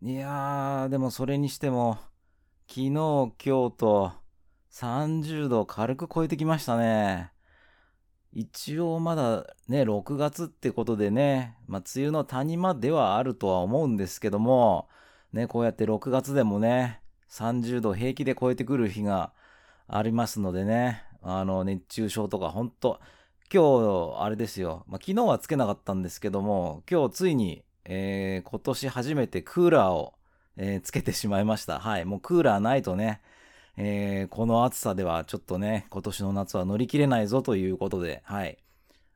[0.00, 1.98] いやー、でもそれにしても、
[2.68, 3.36] 昨日、今日
[3.76, 4.12] と
[4.70, 7.32] 30度軽く超えてきましたね。
[8.32, 14.88] 一応まだね、6月ってことでね、まあ、梅雨の谷間ではあるとは思うんですけども、
[15.32, 19.32] ね、こうやって6月でもね、30度平気で超えてくる日が
[19.88, 23.00] ありますのでね、あの、熱中症とかほんと、
[23.52, 30.14] 今日、あれですよ、まあ、昨日はつけなかったんですけども、今日ついに、えー、今年初めてクーラーを、
[30.56, 31.78] えー、つけてしまいました。
[31.78, 33.20] はい、もうクーラーないとね、
[33.76, 38.58] えー、この暑さではちょっとね、今年の夏は乗り切れないぞということで、はい。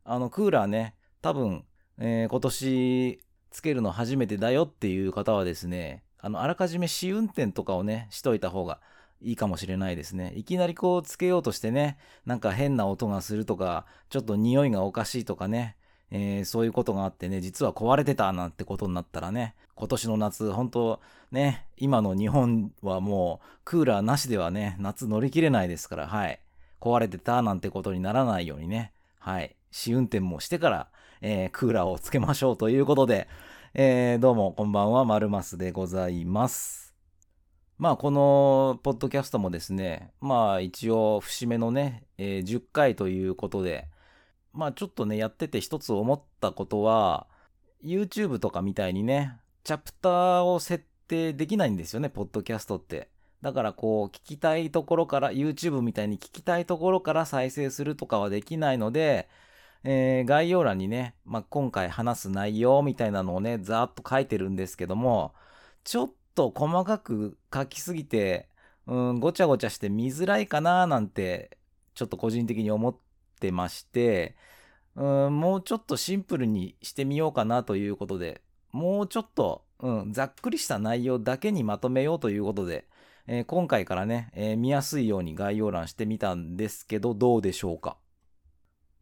[0.04, 1.64] あの、クーラーね、多分、
[1.98, 3.20] えー、今年
[3.50, 8.80] つけるの初めてだよっていう方はですね、あの、あらかじめ試運転とかをね、しといた方が
[9.20, 10.32] いいかもしれないですね。
[10.36, 15.76] いきなりこうつけようとしてね、なんか変な音がするとか、ちょっと匂いがおかしいとかね、
[16.14, 26.38] えー、そういうことがあってね、実は壊れてたなんてことになったらね、今年の夏、本当ね、今の日本はもうクーラーなしではね、夏乗り切れないですから、はい。
[26.82, 29.56] 壊れてたなんてことにならないようにね、はい。
[29.70, 30.88] 試運転もしてから、
[31.22, 33.26] えー、クーラーをつけましょうということで、
[33.72, 36.94] えー、どうもこんばんは、まるますでございます。
[37.78, 43.88] まあ、このポッドキャストもですね、まあ一応節目のね、え、10回ということで、
[44.52, 47.26] まあちょっとね、やってて一つ思ったことは、
[47.82, 53.08] YouTube とかみたいにね、チャプターを設定できないんですよね、ポッドキャストって。
[53.42, 59.28] だからこう、聞きたいところから、YouTube みたいに聞きたいところから再生するとかはできないので、
[59.84, 65.34] えー、概要欄にね、まあ、今回話す内容みたいなのをね、ざーっと書いてるんですけども、
[65.84, 68.48] ちょっと細かく書きすぎて、
[68.86, 71.58] うん、ごちゃごちゃして見づらいかななんて、
[71.94, 73.00] ちょっと個人的に思って
[73.50, 74.36] まして、
[74.94, 82.86] うん、もうちょっとシンプルにしてみようかなということで、もうちょっと、うん、ざっくりした内容だけにまとめようということで、
[83.26, 87.96] えー、今回からね、えー、見やすいように概要欄してみたんですけど、どうでしょうか？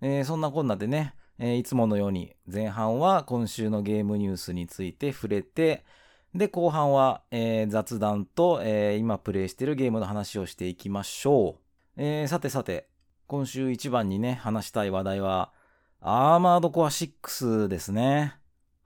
[0.00, 5.84] えー、そんなこんなでね、えいつものように前半は今週のゲームニュースについて触れて、
[6.34, 11.60] で、後半は、え雑談と、え今プレイしてるゲームの話をしていきましょう。
[11.96, 12.89] えさてさて、
[13.30, 15.52] 今週一番にね、話したい話題は、
[16.00, 18.34] アーマードコア6ですね。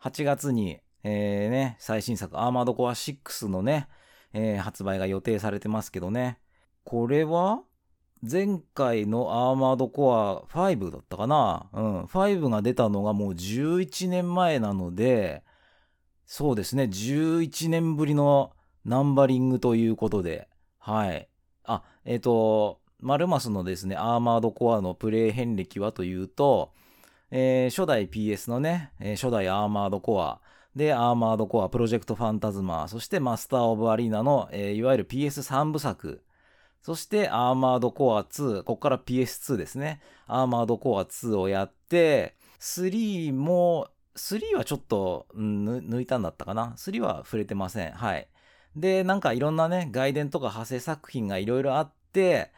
[0.02, 3.88] 8月に、えー、ね、最新作アーマードコア6のね、
[4.34, 6.40] えー、発売が予定されてますけどね。
[6.84, 7.62] これは
[8.20, 11.70] 前回のアーマードコア5だったかな？
[11.72, 12.02] うん。
[12.02, 15.42] 5が出たのがもう11年前なので、
[16.26, 16.82] そうですね。
[16.82, 18.52] 11年ぶりの
[18.84, 21.30] ナンバリングということで、はい。
[21.64, 26.72] あ、えっ、ー、と、マルマスのですね、アーマードコアのプレイ遍歴はというと、
[27.30, 30.40] えー、初代 PS のね、えー、初代アーマードコア、
[30.74, 36.24] で、アーマードコア、プロジェクトファンタズマ、そしてマスターオブアリーナの、えー、いわゆる PS3 部作、
[36.80, 40.00] そしてアーマードコア2、ここから PS2 ですね。
[40.26, 46.74] アーマードコア2をやって、3も、3はちょっと、うん、抜いたんだったかな。
[46.76, 47.92] 3は触れてません。
[47.92, 48.28] はい。
[48.76, 52.50] で、なんかいろんなね、外伝とか派生作品がいろいろあって、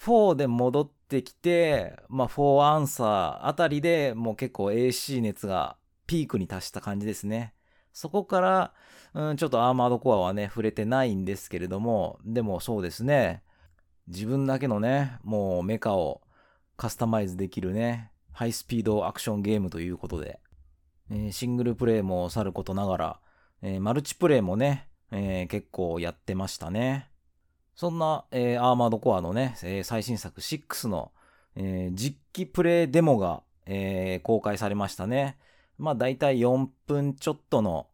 [0.00, 5.76] 4で戻ってきて、まあ、4アンサーあたりでもう結構 AC 熱が
[6.06, 7.54] ピークに達した感じですね。
[7.92, 8.74] そこから、
[9.14, 13.42] うん、ちょっとアーマードコアはね、触れてないんですけれども、でもそうですね、
[14.08, 16.20] 自分だけのね、もうメカを
[16.76, 20.40] カスタマイズできるね、ハイスピードアクションゲームということで、
[21.10, 23.20] えー、シングルプレイもさることながら、
[23.62, 27.08] えー、マルチプレイもね、えー、結構やってましたね。
[27.76, 31.12] そんな、えー、アーマードコアのね、えー、最新作6の、
[31.54, 35.38] えー、実機プレイデモが、えー、公開されましたね。
[35.78, 37.86] まあ大体4分ちょっとの、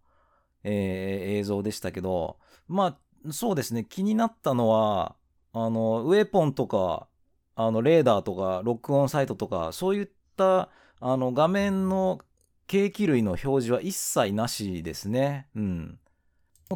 [0.63, 2.39] えー、映像でしたけど、
[2.69, 5.17] まあそうですね、気になったのは、
[5.53, 7.09] あの、ウェポンとか、
[7.55, 10.71] あの、レーダーとか、ロックオンサイトとか、そういった、
[11.01, 12.21] あの、画面の
[12.67, 15.49] 景気類の表示は一切なしですね。
[15.55, 15.99] うん。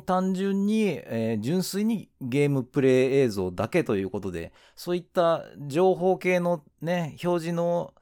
[0.00, 7.94] 単純に、えー、純粋にゲームプレイ映像だけということで、そういった情報系のね、表示の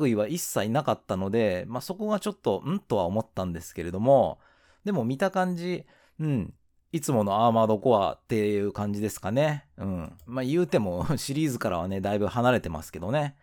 [0.00, 2.80] 類は一切なかったので、まあ、そこがちょっと、ん？
[2.80, 4.38] とは思ったんですけれども、
[4.84, 5.84] でも見た感じ、
[6.18, 6.54] うん、
[6.92, 9.66] いつものアーマードコアっていう感じですかね。
[9.76, 10.12] うん。
[10.26, 13.36] まあ、言うても シリーズからはね、だいぶ離れてますけどね。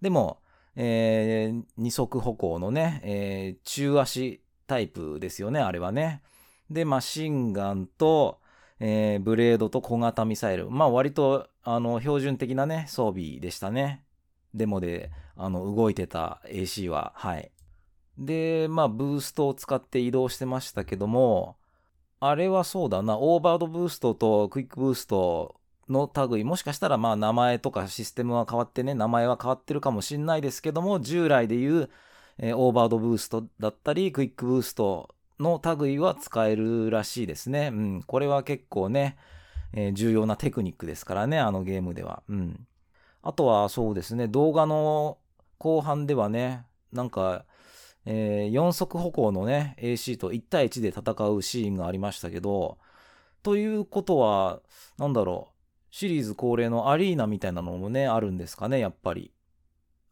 [0.00, 0.40] でも、
[0.74, 6.22] えー、二足歩行のね、えー、中足タイプですよね、あれはね。
[6.70, 8.40] で、マシンガンと、
[8.80, 10.70] えー、ブレードと小型ミサイル。
[10.70, 14.04] まあ割と、あの、標準的なね、装備でしたね。
[14.54, 17.50] デモで、あの、動いてた AC は、はい。
[18.18, 21.56] で、まあ、ブーストを使って移動してましたけども、
[22.20, 31.90] あれはそうだな、オーバードブーストとクイックブーストの類、もしかしたらまあ名前とかシステムは変わってね、名前は変わってるかもしんないですけども、従来で言う、
[32.38, 37.70] えー、オーバードブーストだったり、クイックブーストの類は使えるらしいですね。
[37.72, 39.16] うん、これは結構ね、
[39.72, 42.22] えー、重要なテクニックですからね、あのゲームでは。
[42.28, 42.66] うん。
[43.22, 45.18] あとはそうですね、動画の
[45.58, 47.44] 後半ではね、なんか、
[48.04, 52.78] えー、4足歩行のね、AC と1対1で戦うシーンがありましたけど、
[53.42, 54.60] ということは、
[54.96, 55.58] なんだろう、
[55.90, 59.32] シリーズ恒例のアリーナみたいなのもね、あるんですかね、やっぱり。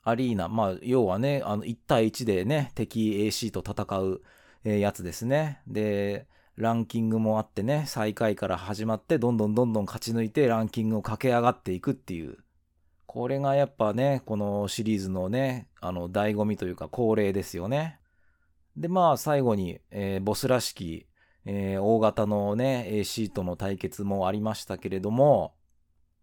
[0.05, 4.23] アリーナ、まあ、要はね、あの、1対1でね、敵 AC と戦う、
[4.67, 5.61] え、やつですね。
[5.69, 6.27] で、
[6.57, 12.39] ランキングもあってね、最下位から始まって、どんどんどんどん勝ち抜いて、ランキングを駆け上がっていくっていう。
[13.07, 18.01] これがやっぱね、このシリーズのね、あの、醍醐味というか恒例ですよね。
[18.77, 21.07] で、まあ、最後に、えー、ボスらしき、
[21.45, 25.55] えー、大型のね、AC との対決もありましたけれども、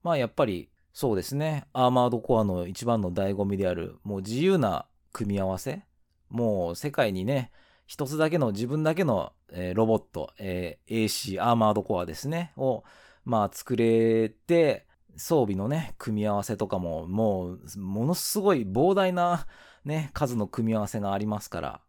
[0.03, 5.83] まあ、やっぱり、そうですね、アーマードコアの一番の醍醐味である、もう自由な組み合わせ。
[6.29, 7.51] もう世界にね、
[7.85, 12.83] 一つだけの自分だけの、えー、ロボット、えー、AC アーマードコアですね、を、
[13.25, 19.45] まあ、作れて、装備のね、組み合わせとかも、もう、ものすごい膨大な
[19.85, 21.81] ね、数の組み合わせがありますから、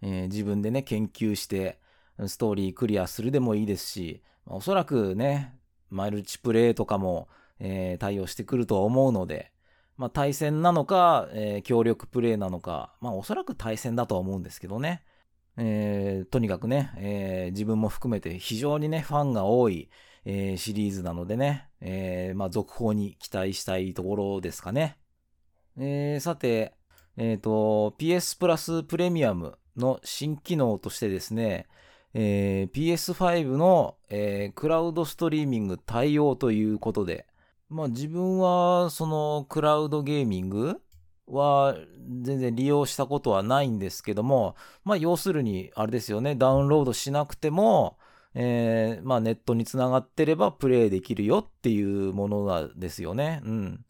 [0.00, 1.80] えー、自分でね、研究して、
[2.26, 5.54] ストーリークリアするでもいいですし、おそらくね、
[5.90, 7.28] マルチプレイとかも、
[7.58, 9.52] えー、対応してくると思うので、
[9.96, 15.02] まあ、対戦なのか、えー、協力プレイなのか、まあ、おそらく対戦だとは思うんですけどね。
[15.56, 19.90] えー、とにかくね、えー、自分も含めて非常にね、ファンが多い、
[20.24, 24.98] えー、シリーズなのでね、え、まあ、続報に期待したいところですかね。
[25.78, 26.74] え、さて、
[27.16, 31.66] えっ、ー、と、PS プラスプレミアムの新機能としてですね、
[32.14, 37.26] え、PS5 の、え、クラウドストリーミング対応ということで、
[37.72, 40.80] まあ自分はそのクラウドゲーミング
[41.26, 41.76] は
[42.22, 47.98] 全然利用したことはないんですけども、まあ要するにあれですよね、ダウンロードしなくても、
[48.34, 53.40] えー、まあネットにつながってればプレイできるよっていうものなんですよね。
[53.44, 53.84] うん。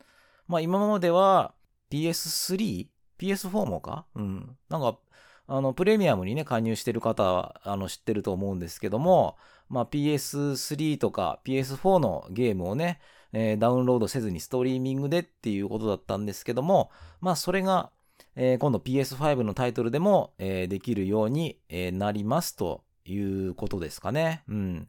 [0.49, 1.55] まあ今までは
[1.91, 2.89] PS3、
[3.19, 4.07] PS4 もか？
[4.15, 4.57] うん。
[4.69, 4.99] なんか、
[5.47, 9.37] あの、プレミアムにね、加入してる方は、あの、知ってると思うんですけども、
[9.69, 13.01] まあ PS3 とか PS4 のゲームをね、
[13.33, 16.91] えー、ダウンロードせずにストリーミングでっていうことだったんですけども、
[17.21, 17.91] まあそれが、
[18.37, 24.43] えー、今度 PS5 のタイトルでも、えー、できるように、えなりますということですかね。
[24.49, 24.89] うん。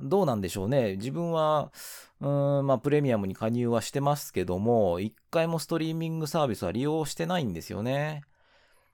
[0.00, 0.96] どうなんでしょうね。
[0.96, 1.72] 自分は、
[2.20, 8.22] うん、まあ、プレミアムに加入はしてますけども、一回もストリーミングサービスは利用してないんですよね。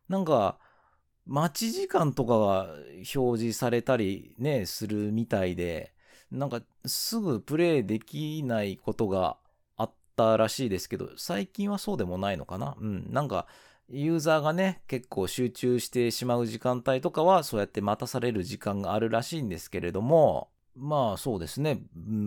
[0.08, 0.58] なんか、
[1.26, 2.68] 待ち時間とかが
[3.16, 5.93] 表示されたりね、するみたいで、
[6.34, 9.36] なんかすぐプレイできないことが
[9.76, 12.76] あったらしいですけど、最近はそうでもないのかな？
[12.80, 13.06] うん。
[13.12, 13.46] なんか、
[13.88, 21.82] ユーザーがね、結構集中してしまう時間帯とかは、そうやって待たされる時間があるらしいんですけれども、まあそうですね、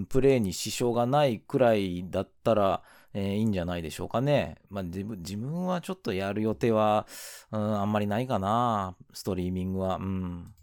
[0.08, 2.84] プレイに支障がないくらいだったら、
[3.14, 4.56] えー、いいんじゃないでしょうかね。
[4.70, 7.08] まあ自分自分はちょっとやる予定は、
[7.52, 9.98] うん、あんまりないかな、ストリーミングは。
[9.98, 10.54] うん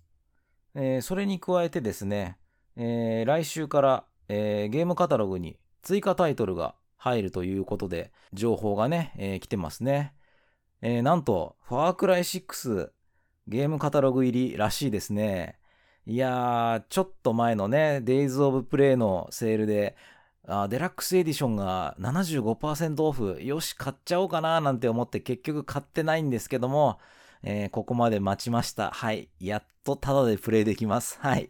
[0.77, 2.39] えー、それに加えてですね、
[2.77, 10.15] えー、来週から、えー、ゲームカタログに追加タイトルが入るということで、情報がね、えー、来てますね。
[10.81, 12.91] えー、なんと、ファークライ6
[13.47, 15.59] ゲームカタログ入りらしいですね。
[16.07, 19.97] いやー、ちょっと前のね、Days of Play のセールで、
[20.47, 26.99] あデラックスエディションが75%オフ、よし、買っちゃおうかななんて思って結局買ってないんですけども、
[27.43, 28.91] えー、ここまで待ちました。
[28.91, 29.29] はい。
[29.41, 31.19] やっとタダでプレイできます。
[31.21, 31.49] はい。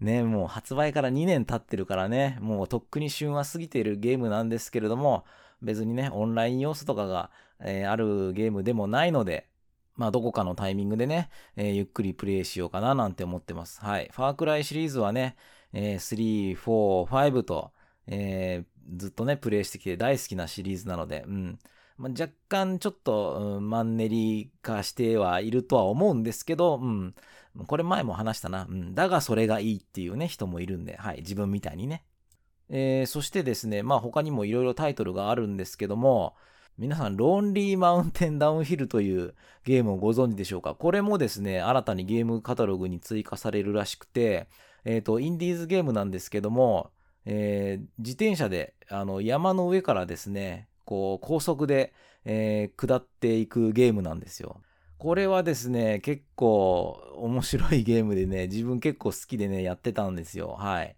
[0.00, 5.24] ね、もう発売から2年経ってるからね、もうとっくに旬は過ぎているゲームなんですけれども、
[5.62, 9.48] 別にね、オンライン要素とかがえー、あるゲームでもないので、
[9.94, 13.80] まあ、どこかのタイミングでね、えー、ゆっくりプレイしようかななんて思ってます。
[13.80, 14.10] はい。
[14.12, 15.36] ファークライシリーズはね、
[15.72, 17.72] えー、3、4、5と、
[18.06, 21.58] えー、ずっとね、プレイしてきて大好きなシリーズなので、うん。
[21.96, 27.14] まあ、若干ちょっと、うん、マンネリ化してはいるとは思うんですけど、うん。
[27.66, 28.66] これ前も話したな。
[28.68, 28.94] うん。
[28.94, 31.18] だがそれがいいっていうね、人もいるんで、はい。
[31.18, 32.04] 自分みたいにね。
[32.68, 36.34] えー、そしてですね、まあ他にもいろいろタイトルがあるんですけども、
[36.78, 39.34] 皆さん、ロンリーマウンテンダウンヒルという
[39.64, 40.74] ゲームをご存知でしょうか？
[40.74, 44.48] これもですね、新たにゲームカタログに追加されるらしくて、
[44.84, 46.90] えっ、ー、と、インディーズゲームなんですけども、
[47.24, 51.94] えー、自転車で、あの、山の上からですね、こう、高速で、
[52.24, 54.60] えー、下っていくゲームなんですよ。
[54.98, 60.56] これはですね、結構面白いゲームでね、自分結構好きでね、やってたんですよ。
[60.58, 60.96] はい。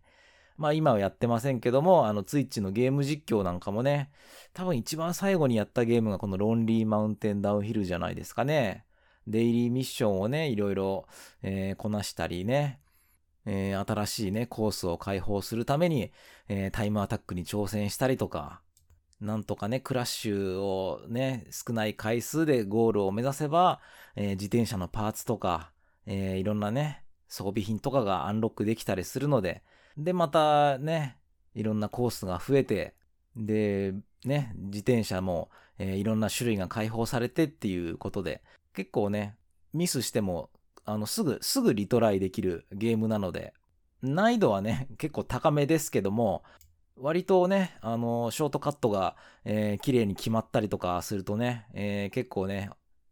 [0.56, 4.10] まあ今はやってませんけども、あの、ツイッチのゲーム実況なんかもね、
[4.54, 8.84] 多分一番最後にやったゲームがこのロンリーマウンテンダウンヒルじゃないですかね。
[9.26, 11.06] デイリーミッションをね、いろいろ、
[11.42, 12.80] えー、こなしたりね、
[13.46, 16.12] えー、新しいね、コースを開放するために、
[16.48, 18.60] えー、タイムアタックに挑戦したりとか、
[19.20, 23.80] なんとかね、クラッシュをね、少ない回数でゴールを目指せば、
[24.14, 25.72] えー、自転車のパーツとか、
[26.06, 29.62] えー、いろんなね、装備品とかがアンロックできたりするので、
[29.96, 31.18] で、またね、
[31.54, 32.94] いろんなコースが増えて、
[33.36, 33.94] で、
[34.24, 38.42] ね、自転車も、えー、いろんな種類が開放されてっていうことで、
[38.74, 39.36] 結構ね、
[39.72, 40.50] ミスしても、
[40.84, 43.52] あの、すぐ、すぐリトライできるゲームなので、
[44.02, 46.44] 難易度はね、結構高めですけども、
[47.00, 52.70] 割とね、あの、ショートカットが、えー、綺麗に決まったりとかするとね、えー、結構ね、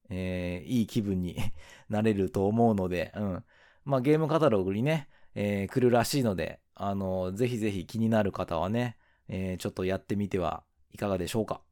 [0.09, 1.37] えー、いい気分に
[1.88, 3.45] なれると思うので、うん。
[3.85, 8.97] まあ、ゲームカタログにね、えー、来るらしいので、あの、ぜひぜひ気になる方はね、
[9.28, 10.62] えー、ちょっとやってみては
[10.93, 11.62] いかがでしょうか。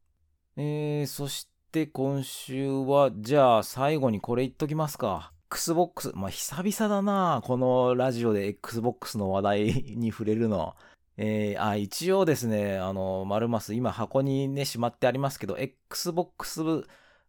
[0.56, 5.32] えー、そして今週は、じゃあ最後にこれ言っときますか。
[5.50, 9.64] Xbox、まあ、久々だなこのラジオで Xbox の話題
[9.96, 10.74] に触れるの。
[11.16, 16.84] えー、あ、一応ですね、あの、マルマス、今箱にね、しまってありますけど、Xbox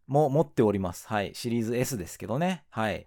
[0.06, 1.06] も持っております。
[1.08, 1.34] はい。
[1.34, 2.64] シリーズ S ですけどね。
[2.70, 3.06] はい。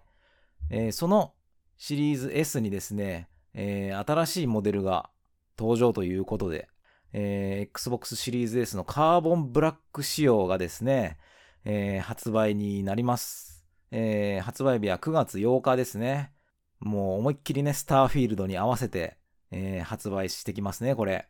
[0.70, 1.34] えー、その
[1.76, 5.10] シリーズ S にですね、えー、新しいモデルが
[5.58, 6.68] 登場ということで、
[7.12, 11.18] えー、Xbox シリーズ S のカーボンブラック仕様がですね、
[11.64, 13.66] えー、発売になります。
[13.90, 16.32] えー、発売日は9月8日ですね。
[16.78, 19.18] もう思いっきりね、スターフィールドに合わせて、
[19.50, 21.26] えー、発売してきますね、これ。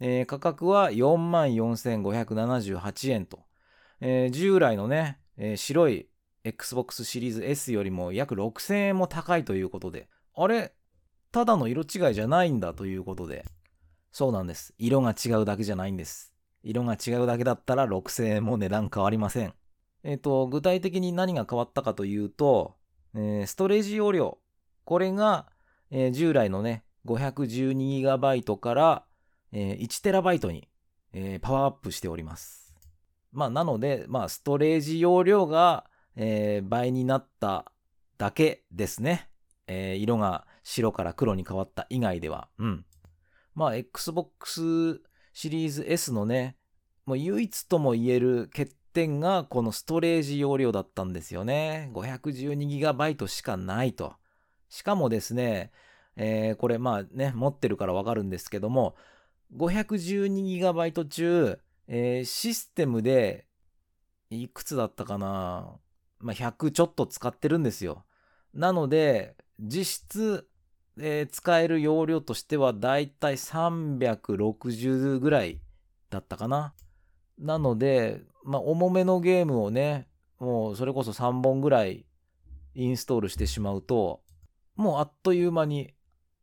[0.00, 3.40] えー、価格は44,578円と。
[4.00, 6.08] えー、従来のね、えー、白い
[6.44, 10.74] Xbox シリーズ S よりも約6000円も高いということで、あれ
[11.30, 13.44] ただの色違いじゃないんだということで。
[14.12, 14.74] そうなんです。
[14.76, 16.34] 色が違うだけじゃないんです。
[16.62, 19.54] 色が違うだけだったら6000円も値段変わりません。
[20.04, 22.74] えっ、ー、と、具体的に何が変わったかというと、
[23.14, 24.38] えー、ストレージ容量。
[24.84, 25.46] これが、
[25.90, 29.04] えー、従来のね、512GB から、
[29.52, 30.68] えー、1TB に、
[31.40, 32.74] パワーアップしております。
[33.32, 35.86] まあ、なので、まあ、ストレージ容量が、
[36.64, 37.72] 倍になった
[38.18, 39.28] だけですね。
[39.66, 42.48] 色が白から黒に変わった以外では。
[42.58, 42.84] うん。
[43.54, 45.00] まあ、Xbox
[45.32, 46.56] シリーズ S のね、
[47.06, 51.90] もう唯一とも言える欠点がこのストレージ容量だったんですよね。
[51.94, 54.14] 512GB しかないと。
[54.68, 55.72] しかもですね、
[56.16, 58.94] えー、これまあね、持ってるからわかるんですけども、
[59.56, 63.46] 512GB 中、えー、システムで、
[64.30, 65.76] いくつだったかな
[66.20, 68.04] まあ、100ちょっと使ってるんですよ。
[68.54, 70.48] なので、実質、
[70.98, 75.60] えー、使える容量としてはだいたい360ぐらい
[76.10, 76.74] だったかな。
[77.38, 82.04] なので、まあ、重めのゲームをね、もうそれこそ3本ぐらい
[82.74, 84.22] インストールしてしまうと、
[84.76, 85.94] もうあっという間に、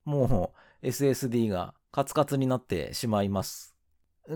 [0.10, 3.76] もう SSD がカツカツになってしまいます。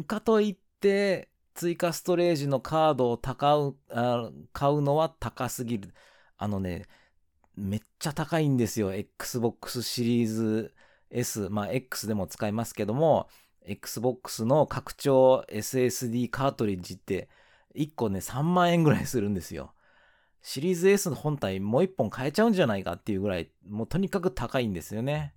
[0.07, 5.93] かといって、追加ストレージのカードを高うあ買うのは高すぎる。
[6.37, 6.85] あのね、
[7.55, 8.93] めっちゃ高いんですよ。
[8.93, 10.73] Xbox シリーズ
[11.09, 11.49] S。
[11.49, 13.27] まあ X でも使いますけども、
[13.65, 17.29] Xbox の拡張 SSD カートリッジって
[17.75, 19.73] 1個ね3万円ぐらいするんですよ。
[20.41, 25.33] シリーズ S の本体もう1本買えちゃうんじゃないかっていうぐらい、もうとにかく高いんですよね。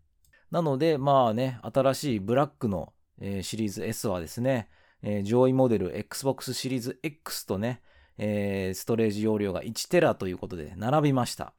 [0.51, 4.69] なので、まあね、新しいブラックの、えー、シリーズ S はですね、
[5.03, 7.81] えー、上位モデル Xbox シリーズ X とね、
[8.19, 11.53] えー、ストレージ容量が1テラということで並びました。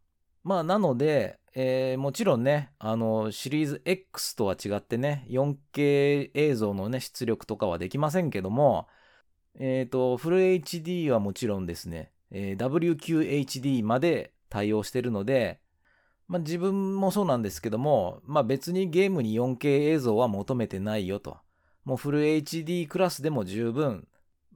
[0.44, 8.88] まあ、なので、えー、もちろんね、あの、シリーズ X とは違ってね、4K 映像のね、出力とかはできませんけども、
[9.60, 15.60] えっ、ー、と、フル HD はもちろんですね、えー、WQHD まで対応してるので、
[16.28, 21.38] まあ、自分もそうなんですけども、まあ、別にゲームに 4K 映像は求めてないよと。
[21.86, 24.08] もうフル HD クラスでも十分、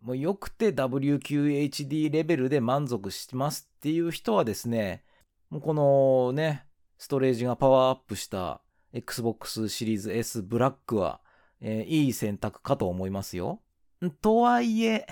[0.01, 5.03] もうよくて WQHD レベルで満足しますっていう人はですね、
[5.49, 6.65] もうこのね、
[6.97, 8.61] ストレージがパワーアップした
[8.93, 11.21] Xbox シリーズ S ブラックは、
[11.61, 13.61] えー、いい選択かと思いますよ。
[14.21, 15.05] とはいえ、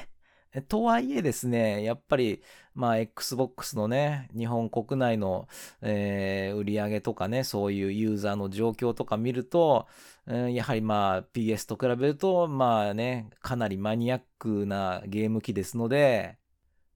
[0.68, 2.42] とはいえですね、やっぱり、
[2.74, 5.48] まあ、Xbox のね、日本国内の、
[5.82, 9.88] えー、売り上げとかね、そういうユーザーの状況とか見ると、
[10.26, 16.40] うん、やはりまあ、PS と比べると、まあね、かなりマニアックなゲーム機ですので、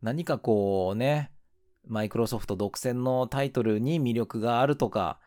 [0.02, 1.32] 何かこうね、
[1.88, 5.20] マイクロソフト独占のタイトルに魅力があるとか、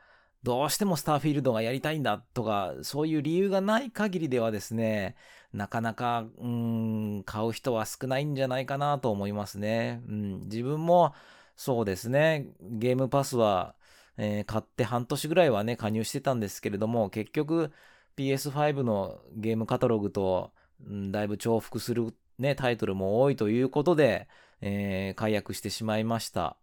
[0.42, 5.16] どうしてもスターフィールドがやりたいんだとか、そういう理由がない限りではですね、
[5.56, 10.02] なかなか、うん、買う人は少ないんじゃないかなと思いますね。
[10.08, 11.14] うん、自分も、
[11.56, 13.74] そうですね、ゲームパスは、
[14.18, 17.72] えー、買って半年ぐらいはね、加入してたんですけれども、結局
[18.16, 20.52] PS5 のゲームカタログと、
[20.86, 24.28] うん、だいぶ重複するね、タイトルも多いということで、
[24.60, 26.56] えー、解約してしまいました。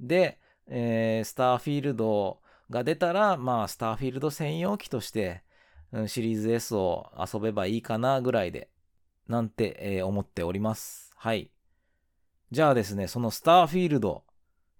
[0.00, 2.40] で、えー、スターフィールド
[2.70, 5.42] が出たら、まあ、スターフィールド専用機として、
[6.06, 8.70] シリーズ S を遊べばいいかなぐらいで、
[9.26, 11.12] なんて、思っております。
[11.16, 11.50] はい。
[12.50, 14.24] じゃあですね、そのスターフィールド、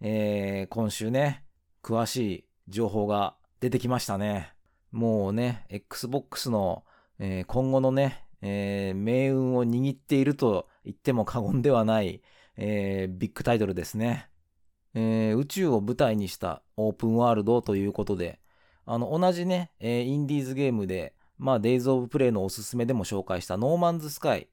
[0.01, 1.45] えー、今週ね、
[1.83, 4.55] 詳しい情報が出てきましたね。
[4.91, 6.85] もうね、Xbox の、
[7.19, 12.23] えー、今後のね、えー、命運を握っていると言っても過言ではない、
[12.57, 14.31] えー、ビッグタイトルですね。
[14.95, 18.41] えー、宇宙を舞台にしたオープンワールドということで、
[18.91, 24.49] あの、同じね、えー、インディーズゲームで、まあ、デイズ・オブ・プレイのおすすめでも紹介したノーマンズ・スカイ。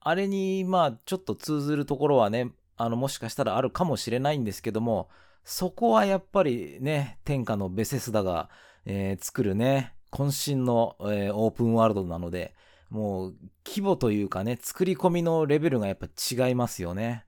[0.00, 5.08] あれに、まあ、ちょっと通ずるところはね、あの、もしかしたらあるかもしれないんですけども、
[5.44, 8.50] そこはやっぱりね、天下のベセスダが、
[8.86, 12.54] えー、作るね、渾身の、えー、オープンワールドなので、
[12.90, 17.24] もう規模というかね、作り込みのレベルがやっぱ違いますよね。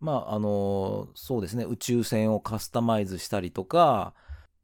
[0.00, 4.14] まあ、あのー、そうですね、宇宙船をカスタマイズしたりとか、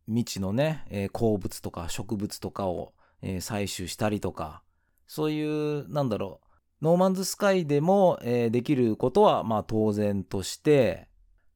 [0.07, 2.93] 未知のね、えー、鉱物とか植物とかを、
[3.23, 4.63] えー、採取したりとか、
[5.07, 6.41] そういう、なんだろ
[6.81, 11.09] う、ノーマンズスカイでも、えー、できることは、まあ当然として、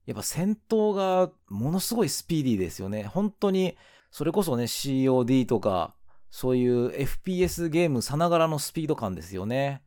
[0.07, 3.05] やっぱ戦闘がものすごいスピーディーですよね。
[3.05, 3.77] 本当に、
[4.11, 5.95] それこそね、COD とか、
[6.31, 9.83] そういう FPS ゲームさながらのスピード感ですよね。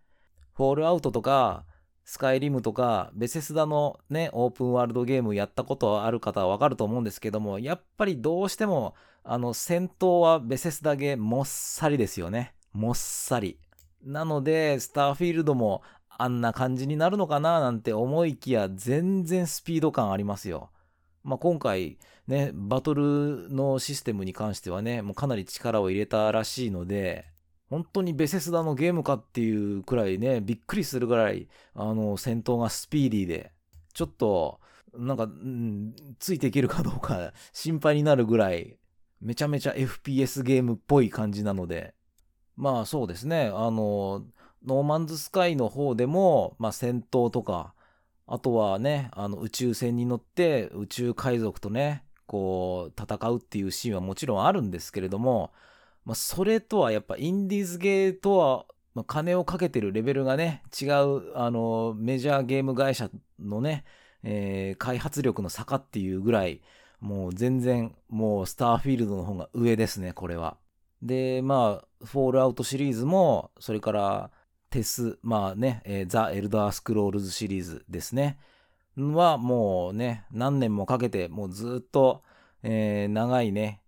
[0.53, 1.65] フォールアウトとか、
[2.11, 12.53] スカイリムとか、ベセスダのね、オープンワールドゲームやったことある方はわかると思うんですけども、やっぱりどうしても、あの、戦闘はベセスダゲーもっさりですよね。
[12.73, 13.57] もっさり。
[14.03, 20.69] なので、スターフィールドもあんな感じになるのかななんて思いきや、全然スピード感ありますよ。
[21.23, 21.97] まあ、今回
[22.27, 27.30] ね、バトルのシステムに関してはね、もうかなり力を入れたらしいので、
[27.71, 33.53] 本当にベセスダのゲームかっていうくらいね、びっくりするぐらい、あの、戦闘がスピーディーで、
[33.93, 34.59] ちょっと、
[34.93, 38.77] なんか、うん、ついていけるかどうか心配になるぐらい、
[39.21, 41.93] めちゃめちゃ FPS ゲームっぽい感じなので、
[42.57, 44.25] まあそうですね、あの、
[44.65, 47.73] ノーマンズスカイの方でも、まあ戦闘とか、
[48.27, 55.51] あとはね、あの宇宙船に乗って宇宙海賊とね、こう戦うっていうシーンはもちろんあるんですけれども、
[56.05, 63.09] まあ、それとはやっぱインディーズゲーとは、まあ、金をかけてるレベルがね、違う、あの、メジャーゲーム会社
[63.39, 63.85] のね、
[64.23, 66.61] えー、開発力の差かっていうぐらい、
[66.99, 70.57] もう全然、もうスターフィールドの方が上ですね、これは。
[71.01, 74.31] で、まあ、フォールアウトシリーズも、それから、
[74.69, 78.37] テス、まあね、えー、ザ・エルダースクロールズシリーズですね。
[78.97, 82.23] はもうね、何年もかけて、もうずっと、
[82.63, 83.80] えー、長いね、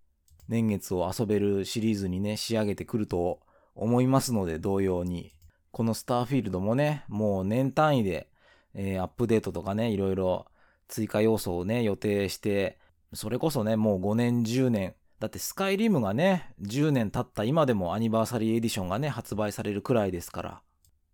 [0.48, 3.40] 年月を遊べるシリーズにね、仕上げてくると
[3.76, 5.32] 思いますので、同様に。
[5.72, 8.30] このスターフィールドもね、もう年単位で、
[8.76, 10.46] えー、アップデートとかね、いろいろ
[10.88, 12.78] 追加要素をね、予定して、
[13.14, 14.96] それこそね、もう5年、10年。
[15.20, 20.62] だってスカイリムがね、10年経った今でもアニバーサリーエディションがね、発売されるくらいですから。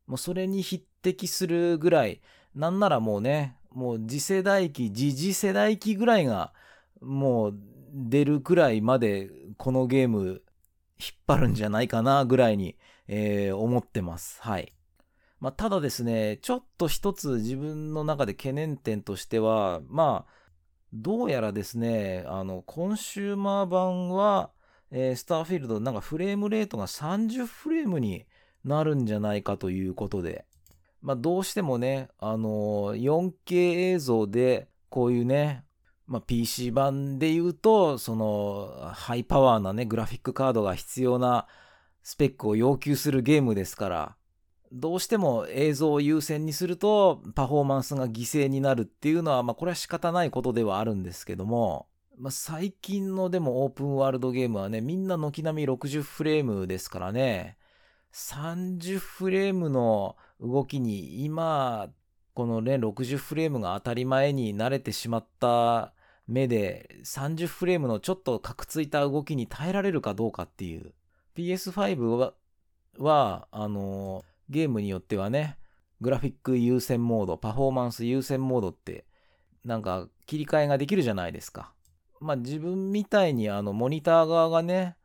[0.07, 2.21] もうそれに匹敵するぐらい、
[2.55, 6.51] なんならもうね、もう次世代機、次次世代機ぐらいが、
[7.01, 7.59] もう
[7.93, 10.41] 出るくらいまでこのゲーム
[10.99, 12.75] 引っ張るんじゃないかなぐらいに、
[13.07, 14.41] えー、思ってます。
[14.41, 14.73] はい。
[15.39, 20.33] まあ、ただですね、ちょっと一つ自分の中で懸念点としては、まあ、
[20.91, 24.51] どうやらですね、あの、コンシューマー版は、
[24.91, 28.25] えー、スターフィールドなんかフレームレートが30フレームに
[28.65, 30.45] なるんじゃないかということで、
[31.01, 35.63] まあ、どうしてもね、あのー、4K 映像でこういうね、
[36.09, 41.45] まあ、PC 版で言うと、その、ハイパワーなね、グラフィックカードが必要な
[42.01, 44.15] スペックを要求するゲームですから、
[44.71, 57.59] どうしても映像を優先にすると、パフォーマンスが犠牲になるっていうのは、まあ、これは仕方ないことではあるんですけども、まあ、最近のでもオープンワールドゲームはね、みんな軒並み60フレームですからね、
[58.13, 61.91] 30フレームの動きに今、
[62.33, 65.93] このね、60フレームが当たり前に慣れてしまった
[66.29, 70.93] 目で30フレームのちょっとカクついた動きに耐えられるかどうかっていう。
[71.35, 72.33] PS5 は、
[72.99, 75.57] は、あのゲームによってはね、
[76.01, 79.05] グラフィック優先モード、パフォーマンス優先モードって
[79.65, 81.73] なんか切り替えができるじゃないですか。
[82.21, 84.97] まあ自分みたいにあのモニター側がね、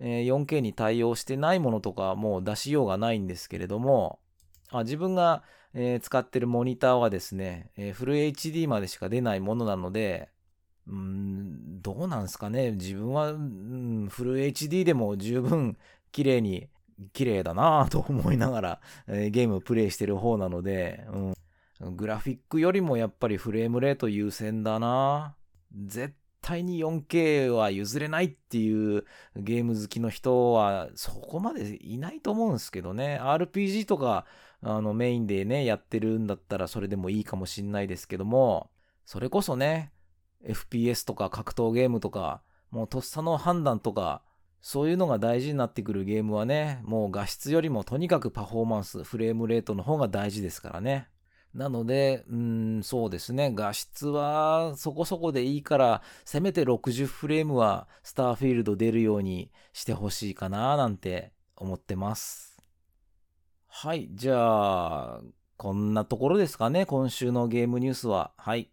[0.00, 4.20] え 4K に対応してないものとかもう出しようがないんですけれども、
[4.70, 5.42] あ自分が、
[5.74, 10.30] え、使ってるモニターはですね、え、フル HD までしか出ないものなので、
[10.88, 12.72] うん、どうなんすかね。
[12.72, 15.76] 自分は、うん、フル HD でも十分
[16.12, 16.68] 綺麗に、
[17.12, 21.04] 綺麗だなぁと思いながら、えー、ゲームプレイしてる方なので、
[21.80, 25.36] うん、グラフィックよりもやっぱりフレームレート優先だな
[25.86, 29.04] 絶対に 4K は譲れないっていう
[29.36, 33.18] ゲーム好きの人はそこまでいないと思うんですけどね。
[33.22, 34.24] RPG とか
[34.62, 38.70] あのメインでね、やってるんだったらそれでもいいかもしんないですけども、
[39.04, 39.92] それこそね、
[40.46, 44.22] FPS とか格闘ゲームとか、もうとっさの判断とか、
[44.60, 51.08] そういうのが大事になってくるゲームはね、もう画質よりもとにかくパフォーマンス、フレームレートの方が大事ですからね。
[51.54, 62.58] なので、うん、そうですね、画質はそこそこでいいから、せめて60フレームはスターフィールド出るようにしてほしいかななんて思ってます。
[63.66, 65.20] はい、じゃあ、
[65.56, 68.32] こんなところですかね、今週のゲームニュースは。
[68.36, 68.70] はい。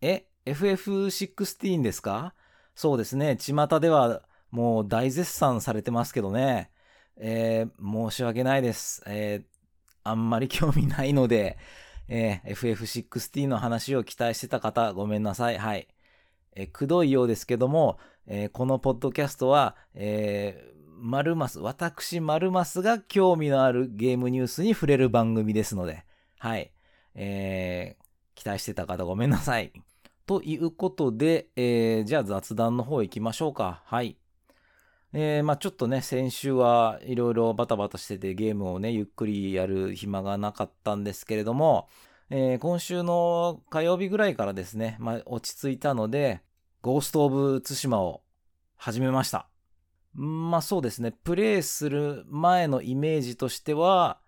[0.00, 2.32] え FF16 ですか？
[2.74, 3.36] そうですね。
[3.36, 6.70] 巷ではもう大絶賛されてますけどね。
[7.16, 9.02] えー、申し訳ないです。
[9.06, 9.44] えー、
[10.04, 11.58] あんまり興味ないので、
[12.08, 15.58] えー、FF16 の話を期待してた方、ごめんなさい。
[15.58, 15.88] はい。
[16.52, 26.04] えー、くどいようですけども、えー、このポッドキャストは、えー、マルマス、私マルマスが興味のあるゲームニュースに触れる番組ですので、
[26.38, 26.70] はい。
[27.14, 29.72] えー、期待してた方ごめんなさい。
[30.26, 33.82] ということで、えー、じゃあ雑談の方行きましょうか。
[33.86, 34.16] はい。
[35.12, 41.88] えー、まあちょっとね、先週はいろいろバタバタしててゲームをね、ゆっくりやる暇がなかったんですけれども、
[42.28, 46.42] えー、今週の火曜日ぐらいからですね、まあ落ち着いたので、
[46.82, 48.22] ゴースト・オブ・ツシマを
[48.74, 49.48] 始めました。
[50.12, 54.18] まあそうですね、プレイする前のイメージとしては、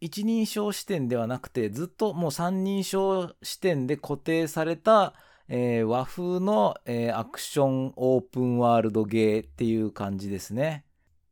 [0.00, 5.14] 一人称視点ではなくて、ずっともう三人称視点で固定された
[5.48, 10.84] えー、和風の、えー、アクションオープンワールドゲーっていう感じですね。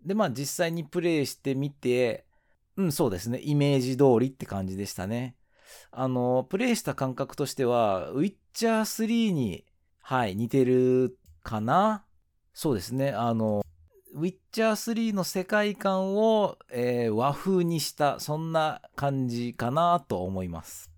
[0.04, 2.24] で、まあ実際にプレイしてみて、
[2.76, 3.40] うん、そうですね。
[3.42, 5.36] イメージ通りって感じでしたね。
[5.90, 9.64] あの、プレイした感覚としては、ウィッチャー3に、
[10.00, 12.04] はい、似てるかな？
[12.54, 13.10] そうですね。
[13.10, 13.64] あの、
[14.14, 20.90] ウィッチャー3の世界観を、えー、和風にした、そんな感じかなと思います。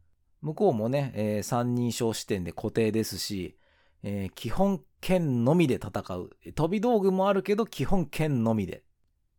[0.43, 3.57] 向こうもね、えー、三人称視点で固定ですし、
[4.03, 6.31] えー、基本剣のみで戦う。
[6.55, 8.83] 飛び道具もあるけど、基本剣のみで。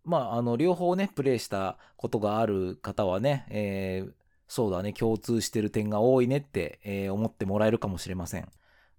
[0.03, 4.11] まあ、あの、両方ね、プレイしたことがある方はね、えー、
[4.47, 8.49] そうだね、共通してる点が多いねって、えー、思ってもらえるかもしれません。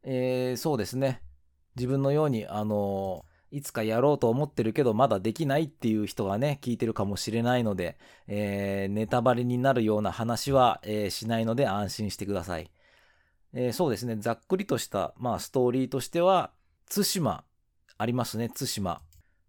[0.03, 1.23] えー、そうですね。
[1.77, 12.71] 自分のように、あのいつかやろうと思ってるけどまだできないっていう人がね、聞いてるかもしれないので、えー、ネタバレになるような話は、えー、しないので安心してください。
[13.53, 16.53] えー、そうですね、ざっくりとした、まあ、ストーリーとしては、
[16.89, 17.45] 対馬、
[17.99, 19.03] ありますね、対馬。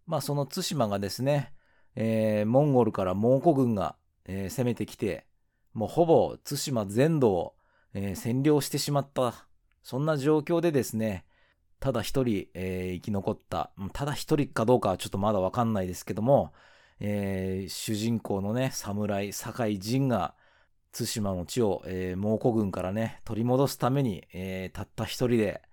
[0.07, 1.53] まあ、その対馬がですね、
[1.95, 5.25] えー、モンゴルから蒙古軍が、えー、攻めてきて、
[5.73, 7.55] もうほぼ対馬全土を、
[7.93, 9.47] えー、占領してしまった、
[9.83, 11.25] そんな状況でですね、
[11.81, 16.53] ただ一人、えー、生き残った、ただ一人かどうかはちょっとまだわかんないですけども、
[16.99, 20.35] えー、主人公のね、侍、酒井仁が、
[20.91, 25.63] 対馬の地を、えー、蒙古軍からね、取り戻すために、えー、たった一人で、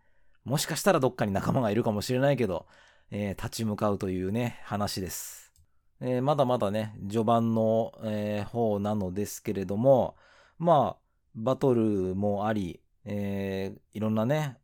[0.44, 2.66] もしかしたらどっかに仲間がいるかもしれないけど、
[3.10, 5.52] えー、立ち向かうというね、話です。
[6.00, 10.16] えー、まだまだね、序盤の、えー、方なのですけれども、
[10.58, 11.02] まあ、
[11.34, 14.56] バトルもあり、えー、いろんなね、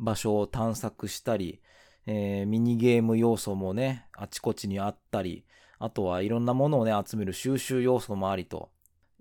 [0.00, 1.60] 場所を探索したり、
[2.06, 5.44] えー、ミニゲーム要素もね、あちこちにあったり、
[5.78, 8.70] あとはいろんなものをね、集める収集要素もありと、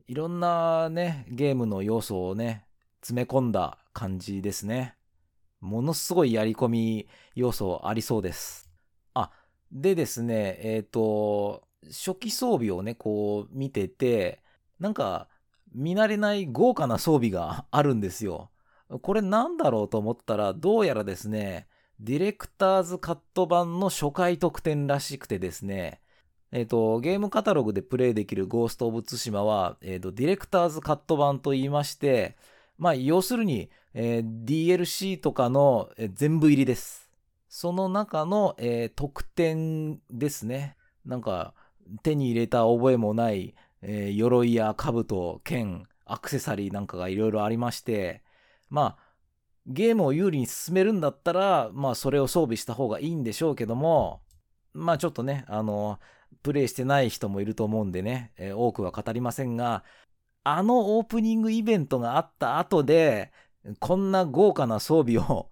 [0.07, 2.65] いろんなね、ゲームの要素をね、
[3.01, 4.95] 詰め込んだ感じですね。
[5.61, 8.69] ものすごいやり込み要素ありそうです。
[9.13, 9.31] あ、
[9.71, 14.41] でですね、えっ、ー、と、初期装備をね、こう見てて、
[14.79, 15.27] なんか
[15.73, 18.49] 見慣れない豪華な装備があるんですよ。
[19.01, 21.67] これなんだろうと思ったら、どうやらですね、
[21.99, 26.01] ディレクターズカット版の初回特典らしくてですね、
[26.51, 32.35] えっ、ー、と、ゲームカタログでプレイできるゴースト・オブ・ツシマは、えっ、ー、と、ディレクターズカット版と言いまして、
[32.77, 37.11] まあ、要するに、えー、DLC とかの、全部入りです。
[37.49, 40.75] その中の、え特典ですね。
[41.05, 41.53] なんか、
[42.03, 48.23] 手に入れた覚えもない、え鎧や兜、剣、アクセサリーなんかがいろいろありまして、
[48.69, 49.09] まあ、
[49.67, 54.21] ゲームを有利に進めるんだったら、まあそれを装備した方がいいんでしょうけども、
[54.73, 55.99] まあちょっとね、あの、
[56.43, 59.83] プレイしてない人もいると思うんでね、えー、多くは語りませんが、
[60.43, 63.31] あのオープニングイベントがあった後で、
[63.79, 65.49] こんな豪華な装備を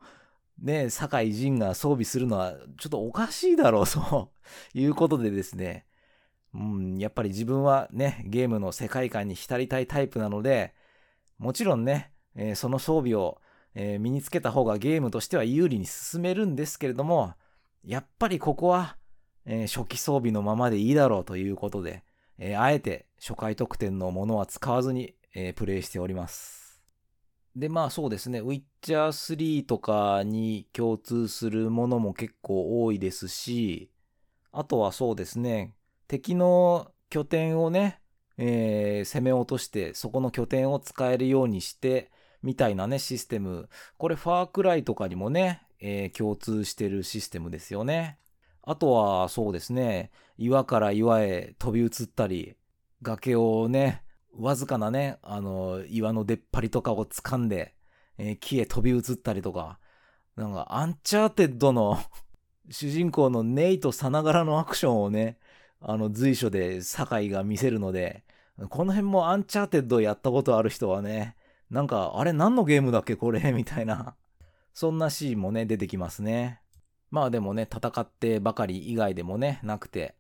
[0.60, 4.32] ね、酒井仁が装備するのはちょっとおかしいだろうと
[4.74, 5.86] いうことでですね、
[6.54, 10.74] うん、やっぱり自分はね、ゲームの世界観に浸りたいタイプなので、
[11.38, 13.42] もちろんね、えー、その装備を、
[13.76, 17.34] えー、身につけた方がゲームとしては有利に進めるんですけれども、
[17.84, 18.98] やっぱりここは、
[19.46, 22.04] えー、初期装備のままでいいだろうということで、
[22.40, 26.84] えあえて初回特典のものは使わずに、えプレイしております。
[27.56, 33.90] で、まあそうですね、ウィッチャー3とかに共通するものも結構多いですし、
[34.52, 35.74] あとはそうですね、
[36.08, 38.00] 敵の拠点をね、
[38.38, 42.12] えー、攻め落としてそこの拠点を使えるようにして
[42.48, 43.68] みたいなねシステム。
[43.98, 48.18] これファークライとかにもね、えー、共通してるシステムですよね。
[48.64, 52.56] あとはそうですね岩から岩へ飛び移ったり
[53.02, 54.02] 崖をね
[54.34, 57.74] わずかなねあの岩の出っ張りとかを掴んで、
[58.18, 59.80] えー、木へ飛び移ったりとか。
[60.38, 61.98] なんかアンチャーテッドの
[62.70, 65.40] 主人公のネイトさながらのアクションをね
[65.82, 68.24] あの随所で境井が見せるので、
[68.70, 71.36] この辺もアンチャーテッドやったことある人はね、
[71.70, 73.52] なんか、あれ何のゲームだっけこれ？
[73.54, 74.16] みたいな。
[74.74, 76.62] そんなシーンもね、出てきますね。
[77.10, 80.16] まあでもね、戦ってばかり以外でもね、なくて、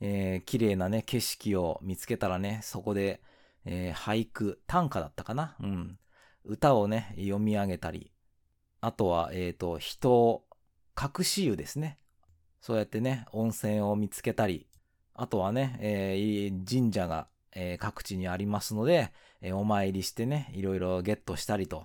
[0.00, 3.22] えー、綺麗なね、景色を見つけたらね、そこで、
[3.64, 5.56] えー、俳句、短歌だったかな？
[5.60, 5.98] うん。
[6.44, 8.12] 歌をね、読み上げたり、
[8.80, 10.44] あとは、えっ、ー、と、人、
[11.00, 11.98] 隠し湯ですね。
[12.60, 14.66] そうやってね、温泉を見つけたり、
[15.14, 21.84] あとはね、えー、神社が、えー、各地にありますので、え、お参りしてね、いろいろゲットしたりと、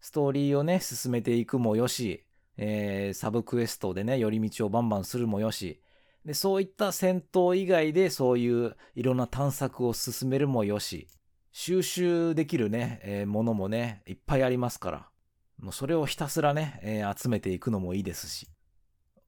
[0.00, 2.24] ストーリーをね、進めていくもよし、
[2.56, 5.82] えー、サブクエストでね、寄り道をバンバンするもよし、
[6.24, 11.08] でそういった戦闘以外でそういういろんな探索を進めるもよし、
[11.52, 15.08] 収集できるね、えー、ものもね、いっぱいありますから、
[15.58, 18.48] もうそれをひたすらね、えー、集めていくのもいいですし、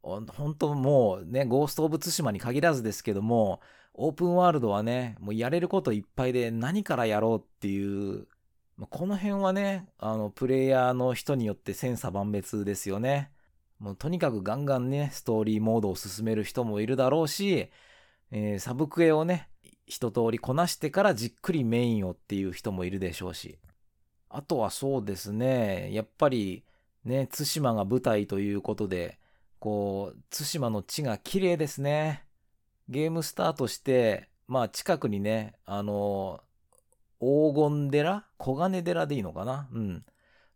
[0.03, 3.61] 本当もうね、ゴースト・オブ・ツシマに限らずですけども、
[3.95, 8.27] オープンワールドはね、もうやれることいっぱいで何からやろうっていう、
[8.89, 13.31] この辺はね、あの、プレイヤーの人によって千差万別ですよね。
[13.79, 17.71] もうとにかくガンガンね、ストーリーモードを進める人もいるだろうし、
[18.31, 19.49] えー、サブクエをね、
[19.87, 23.59] 一通りこなしてからじっくりメインをっていう人もいるでしょうし。
[24.29, 26.65] あとはそうですね、やっぱり
[27.05, 29.19] ね、対馬が舞台ということで、
[29.59, 32.25] こう、対馬の地が綺麗ですね。
[32.91, 36.41] ゲームスタートして、まあ近くにね、あの、
[37.21, 38.27] 黄金寺？
[38.39, 39.69] 黄金寺でいいのかな？
[39.73, 40.05] うん。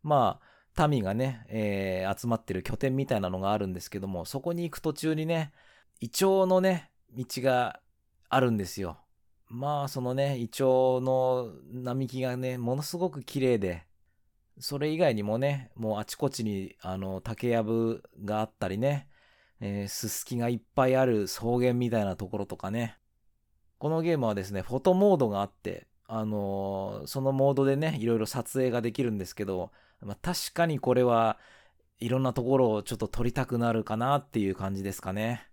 [0.03, 0.40] ま
[0.77, 5.53] あ、民がね、えー、集まってる拠点みたいなのがあるんですけども、そこに行く途中にね、
[6.01, 7.81] イチョウのね、道が
[8.29, 8.99] あるんですよ。
[9.49, 13.85] まあ、そのね、イチョウの並木がね、ものすごく綺麗で、
[14.59, 19.09] それ以外にもね、もうあちこちに、あの、竹やぶがあったりね、
[19.61, 22.99] えー、すすきがいっぱいある草原みたいなところとかね。
[23.79, 31.38] このゲームはですね、フォトモードがあって、あのー、そのモードでね、いろいろ撮影ができるんですけど、まあ、確かにこれは
[31.99, 35.49] いろんなところをちょっと撮りたくなるかなっていう感じですかね。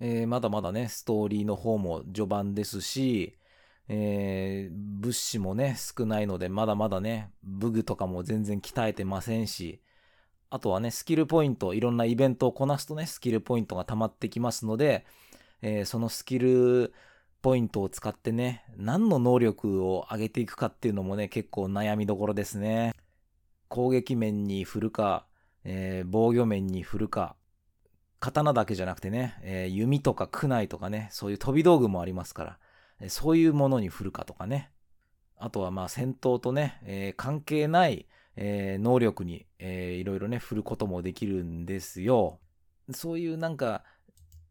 [0.00, 3.38] えー、まだまだね、ストーリーの方も序盤ですし、
[3.88, 9.80] えー、物資もね、少ないので、まだまだね、武具とかも全然鍛えてませんし、
[10.50, 15.04] あとはね、スキルポイント、いろんなイベントをこなすとね、スキルポイントが溜まってきますので、
[15.60, 16.94] えー、そのスキル
[17.42, 22.94] ポイントを使ってね、何の能力を上げていくかっていうのもね、結構悩みどころですね。
[23.68, 25.26] 攻撃面に振るか、
[25.64, 27.36] えー、防御面に振るか、
[28.20, 32.58] 刀だけじゃなくてね、えー、弓とか苦内とかね、そういう飛び道具もありますか
[33.00, 34.70] ら、そういうものに振るかとかね。
[35.36, 38.06] あとはまあ戦闘とね、えー、関係ない、
[38.40, 42.38] えー、能力に、えー、いろいろね、振ることもできるんですよ。
[42.92, 43.82] そういうなんか、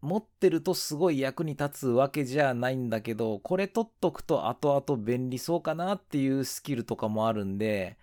[0.02, 7.98] 持ってるとすごい役に立つわけじゃないんだけど、これ取っとくと後々便利そうかなっていうスキルとかもあるんで、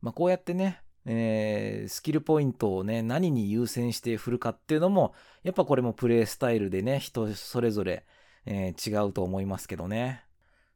[0.00, 8.04] まあこうやってね、えー、スキルポイントをね、何に優先して振るかっていうのも、やっぱこれもプレイスタイルでね、人それぞれ、
[8.44, 10.24] えー、違うと思いますけどね。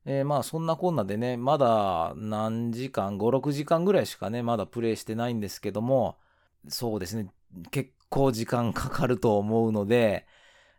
[0.09, 6.16] えー、まあそんなこんなでね、まだ何時間、5、6時間ぐらいしかね、まだプレイしてないんですけども、
[6.69, 7.29] そうですね、
[7.73, 10.27] 結構時間かかると思うので、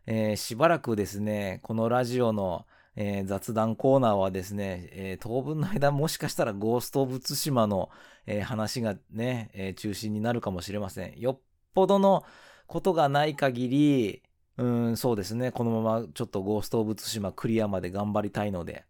[0.06, 7.90] えー、しばらくですね、このラジオの、えー、雑談コーナーはですね、えー、当分の間もしかしたらゴースト・オブ・ツシマの、
[8.28, 11.20] えー、話がね、え中心になるかもしれません。
[11.20, 11.40] よっ
[11.74, 12.24] ぽどの
[12.66, 14.24] ことがない限り、
[14.58, 18.86] うん、そうですね、このままちょっとゴースト・オブ・ツシマクリアまで頑張りたいので、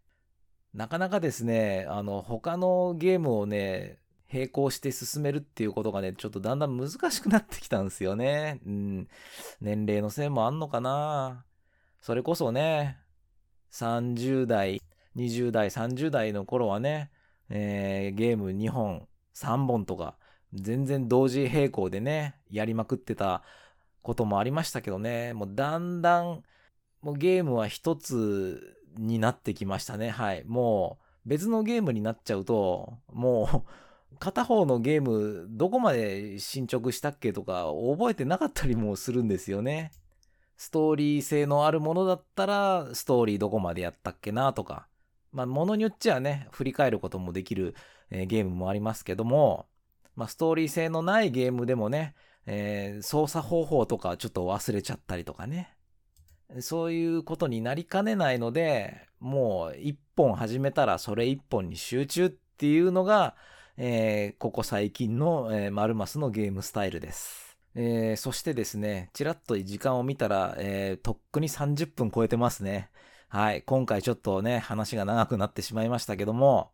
[0.77, 3.97] なかなかですね、あの、他のゲームをね、
[4.31, 8.59] 並行して進めるっていうことがね、ちょっとだんだん難しくなってきたんですよね。
[8.63, 9.07] うん。
[9.59, 11.45] 年齢のせいもあんのかな
[11.99, 12.99] それこそね、
[13.71, 14.83] 30代、
[15.15, 17.09] 20代、30代の頃はね、
[17.49, 20.15] えー、ゲーム2本、3本とか、
[20.53, 23.41] 全然同時並行でね、やりまくってた
[24.03, 26.43] こともありましたけどね、もうだんだん、
[27.01, 30.10] もうゲームは一つになってきましたね。
[30.10, 30.43] はい。
[30.45, 33.65] もう別のゲームになっちゃうと、も
[34.13, 39.91] う 片方のゲームどこまで進捗したっけとか覚えてなかったりもするんですよね。
[40.55, 44.88] ストーリー性のあるものだったらストーリーどこまでやったっけなとか。
[45.31, 47.75] まあ、ものによっちゃね、振り返ることもできる、
[48.10, 49.67] えー、ゲームもありますけども、
[50.15, 52.15] まあ、ストーリー性のないゲームでもね、
[52.47, 55.76] えー、操作方法とかちょっと忘れちゃったりとかね。
[56.62, 63.36] そういうことになりかねないので、もう一本始めたらそれ一本に集中っていうのが、
[63.77, 67.57] えー、ここ最近の、えー、マルマスのゲームスタイルです。
[67.75, 72.89] えー、そしてですね、ちらっと時間を見たら、え、とっくに30分超えてますね。
[73.29, 73.62] はい。
[73.63, 76.71] 今回ちょっとね、話が長くなってしまいましたけども、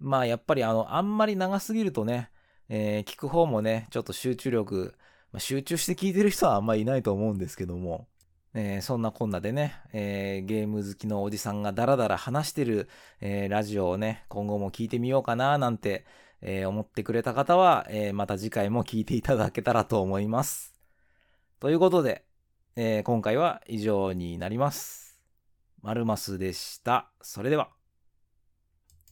[0.00, 2.30] まあやっぱりあの、あんまり長すぎるとね、
[2.68, 4.94] え、聞く方もね、ちょっと集中力、
[5.32, 8.08] まあ、集中して聞いてる人はあんまりいないと思うんですけども、
[8.58, 12.88] えー、そんなこんなでね、えー、ゲーム好きのおじさんがダラダラ話してる、
[13.20, 16.06] えー、ラジオをね、今後も聞いてみようかななんて、
[16.42, 20.74] え思ってくれた方は、えまた次回も聞いていただけたらと思います。
[21.60, 22.24] ということで、
[22.76, 25.18] え今回は以上になります。
[25.82, 27.10] マルマスでした。
[27.22, 27.75] それでは。